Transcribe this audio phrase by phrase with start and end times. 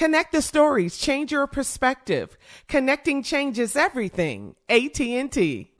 [0.00, 2.38] Connect the stories, change your perspective.
[2.68, 4.54] Connecting changes everything.
[4.66, 5.72] AT&T.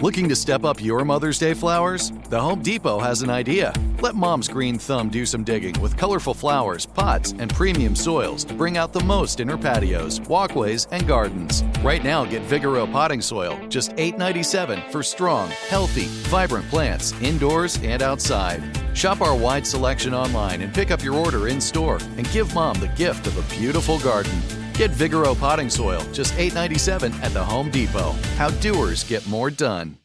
[0.00, 2.10] Looking to step up your Mother's Day flowers?
[2.30, 3.72] The Home Depot has an idea.
[4.00, 8.54] Let mom's green thumb do some digging with colorful flowers, pots, and premium soils to
[8.54, 11.62] bring out the most in her patios, walkways, and gardens.
[11.80, 18.02] Right now, get Vigoro potting soil, just $8.97 for strong, healthy, vibrant plants indoors and
[18.02, 18.79] outside.
[18.94, 22.78] Shop our wide selection online and pick up your order in store and give mom
[22.80, 24.40] the gift of a beautiful garden.
[24.74, 28.12] Get Vigoro potting soil, just $8.97 at the Home Depot.
[28.36, 29.96] How doers get more done.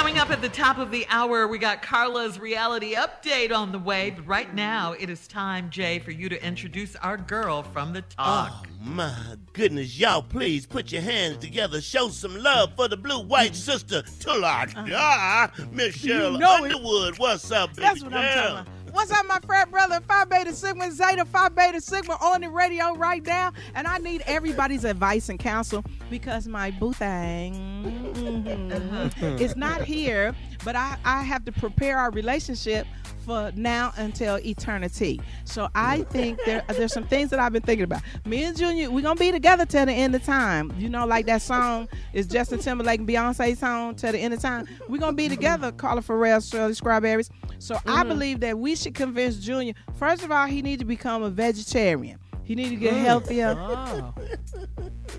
[0.00, 3.78] Coming up at the top of the hour, we got Carla's reality update on the
[3.78, 4.08] way.
[4.08, 8.00] But right now, it is time, Jay, for you to introduce our girl from the
[8.00, 8.66] talk.
[8.66, 9.14] Oh, my
[9.52, 9.98] goodness.
[9.98, 11.82] Y'all, please put your hands together.
[11.82, 14.86] Show some love for the blue white sister till I uh-huh.
[14.86, 15.50] die.
[15.70, 16.72] Miss Sheryl know it.
[16.72, 17.18] Underwood.
[17.18, 18.68] What's up, baby That's what I'm talking about.
[18.92, 20.00] What's up, my frat brother?
[20.00, 24.22] Phi Beta Sigma Zeta Phi Beta Sigma on the radio right now, and I need
[24.26, 28.19] everybody's advice and counsel because my boo thing
[28.58, 30.34] mhm, is not here,
[30.64, 32.86] but I, I have to prepare our relationship
[33.24, 35.20] for now until eternity.
[35.44, 38.02] So I think there there's some things that I've been thinking about.
[38.24, 40.72] Me and Junior, we're gonna be together till the end of time.
[40.78, 44.40] You know, like that song is Justin Timberlake and Beyonce song till the end of
[44.40, 44.66] time.
[44.88, 47.30] We're gonna be together, Carla Ferrell, Shirley Strawberries.
[47.58, 49.74] So I believe that we should convince Junior.
[49.96, 52.19] First of all, he needs to become a vegetarian.
[52.50, 53.54] He need to get healthier.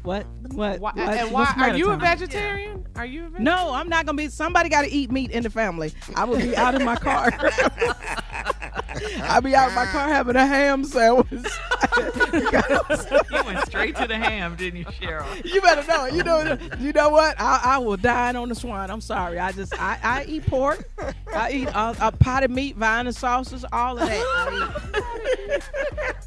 [0.03, 0.25] What?
[0.53, 0.79] What?
[0.79, 2.01] Why, what- and why, the are matter, you a Tommy?
[2.01, 2.87] vegetarian?
[2.95, 3.43] Are you a vegetarian?
[3.45, 4.27] No, I'm not gonna be.
[4.27, 5.93] Somebody got to eat meat in the family.
[6.15, 7.31] I will be out in my car.
[9.23, 11.45] I'll be out in my car having a ham sandwich.
[12.15, 15.45] You went straight to the ham, didn't you, Sheryl?
[15.45, 16.05] you better know.
[16.05, 16.57] You know.
[16.79, 17.39] You know what?
[17.39, 18.89] I, I will dine on the swine.
[18.89, 19.39] I'm sorry.
[19.39, 20.87] I just I, I eat pork.
[21.33, 24.23] I eat uh, a pot of meat, vine and sauces, all of that.
[24.35, 25.59] I.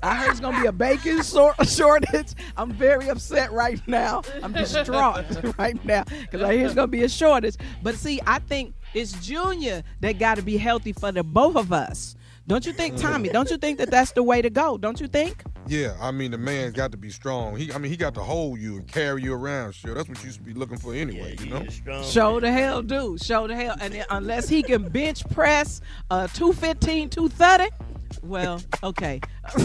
[0.02, 2.34] I heard it's gonna be a bacon sor- shortage.
[2.58, 4.22] I'm very upset right now.
[4.42, 5.24] I'm distraught
[5.58, 7.56] right now because I hear it's gonna be a shortage.
[7.82, 11.72] But see, I think it's Junior that got to be healthy for the both of
[11.72, 12.16] us.
[12.46, 13.30] Don't you think, Tommy?
[13.30, 14.76] Don't you think that that's the way to go?
[14.76, 15.42] Don't you think?
[15.66, 17.56] Yeah, I mean the man's got to be strong.
[17.56, 19.74] He, I mean, he got to hold you and carry you around.
[19.74, 21.36] Sure, that's what you should be looking for anyway.
[21.40, 22.02] you know.
[22.02, 23.16] Show the hell do.
[23.18, 23.74] Show the hell.
[23.80, 25.80] And then unless he can bench press
[26.10, 27.70] uh 215, 230,
[28.22, 29.20] well, okay.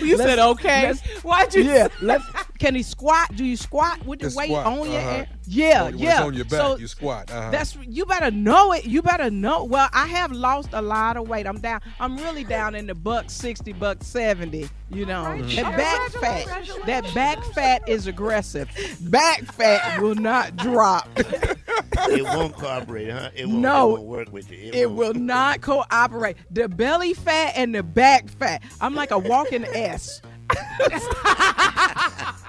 [0.00, 0.94] You Let's- said okay.
[1.22, 1.62] Why'd you?
[1.64, 2.24] Yeah, let's
[2.60, 3.34] can he squat?
[3.34, 5.10] Do you squat with the Just weight squat, on your uh-huh.
[5.10, 5.28] air?
[5.46, 6.22] Yeah, When it's yeah.
[6.22, 7.30] on your back, so you squat.
[7.30, 7.50] Uh-huh.
[7.50, 8.84] that's you better know it.
[8.84, 9.64] You better know.
[9.64, 11.46] Well, I have lost a lot of weight.
[11.46, 11.80] I'm down.
[11.98, 14.68] I'm really down in the buck sixty, buck seventy.
[14.90, 16.68] You know, that back fat.
[16.84, 18.68] That back fat is aggressive.
[19.00, 21.08] Back fat will not drop.
[21.16, 23.30] it won't cooperate, huh?
[23.34, 23.88] It won't, No.
[23.88, 24.70] it won't work with you.
[24.72, 24.98] It won't.
[24.98, 26.36] will not cooperate.
[26.50, 28.62] The belly fat and the back fat.
[28.82, 30.20] I'm like a walking S.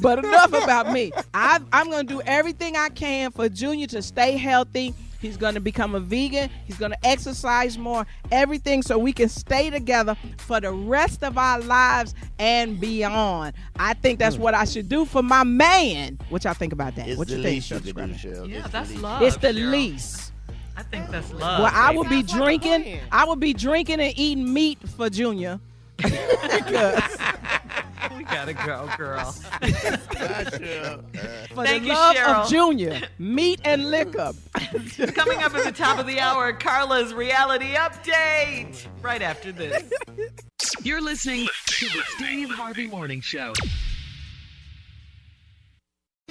[0.00, 1.12] but enough about me.
[1.34, 4.94] I, I'm going to do everything I can for Junior to stay healthy.
[5.20, 6.48] He's going to become a vegan.
[6.64, 11.36] He's going to exercise more, everything so we can stay together for the rest of
[11.36, 13.54] our lives and beyond.
[13.76, 16.18] I think that's what I should do for my man.
[16.28, 17.06] What y'all think about that?
[17.06, 17.10] Hmm.
[17.10, 18.48] It's what the you think, least you Shirley do, Sheryl.
[18.48, 19.02] Yeah, It's that's the least.
[19.02, 19.22] love.
[19.22, 19.70] It's the Sheryl.
[19.72, 20.32] least.
[20.76, 21.62] I think that's love.
[21.64, 21.98] Well, I baby.
[21.98, 23.00] would be Sounds like drinking.
[23.10, 25.58] I would be drinking and eating meat for Junior.
[26.04, 26.10] we
[28.30, 29.34] gotta go, girl.
[29.60, 31.02] Bye, Sheryl.
[31.54, 32.44] For Thank the you, love Sheryl.
[32.44, 34.32] of Junior, meat and liquor.
[35.14, 38.86] Coming up at the top of the hour, Carla's reality update.
[39.02, 39.90] Right after this.
[40.82, 43.52] You're listening to the Steve Harvey Morning Show.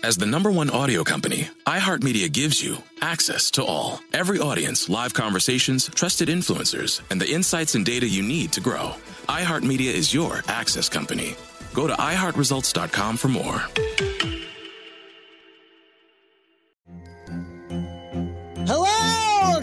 [0.03, 3.99] As the number one audio company, iHeartMedia gives you access to all.
[4.13, 8.93] Every audience, live conversations, trusted influencers, and the insights and data you need to grow.
[9.27, 11.35] iHeartMedia is your access company.
[11.77, 14.36] Go to iHeartResults.com for more.